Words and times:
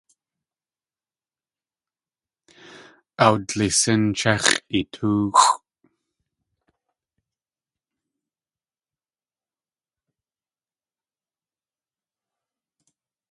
Awdlisín 3.25 4.01
chéx̲ʼi 4.19 4.79
tóoxʼ. 4.93 5.47